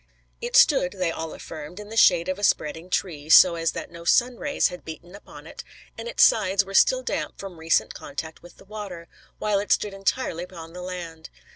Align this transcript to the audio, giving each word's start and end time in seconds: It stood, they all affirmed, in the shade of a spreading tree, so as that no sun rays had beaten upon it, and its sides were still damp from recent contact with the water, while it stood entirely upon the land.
It 0.41 0.55
stood, 0.55 0.93
they 0.93 1.11
all 1.11 1.31
affirmed, 1.31 1.79
in 1.79 1.89
the 1.89 1.95
shade 1.95 2.27
of 2.27 2.39
a 2.39 2.43
spreading 2.43 2.89
tree, 2.89 3.29
so 3.29 3.53
as 3.53 3.73
that 3.73 3.91
no 3.91 4.03
sun 4.03 4.37
rays 4.37 4.69
had 4.69 4.83
beaten 4.83 5.13
upon 5.13 5.45
it, 5.45 5.63
and 5.95 6.07
its 6.07 6.23
sides 6.23 6.65
were 6.65 6.73
still 6.73 7.03
damp 7.03 7.37
from 7.37 7.59
recent 7.59 7.93
contact 7.93 8.41
with 8.41 8.57
the 8.57 8.65
water, 8.65 9.07
while 9.37 9.59
it 9.59 9.71
stood 9.71 9.93
entirely 9.93 10.43
upon 10.43 10.73
the 10.73 10.81
land. 10.81 11.29